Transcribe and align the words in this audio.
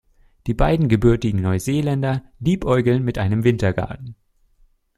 Die 0.47 0.55
beiden 0.55 0.89
gebürtigen 0.89 1.43
Neuseeländer 1.43 2.23
liebäugeln 2.39 3.03
mit 3.05 3.19
einem 3.19 3.43
Wintergarten. 3.43 4.15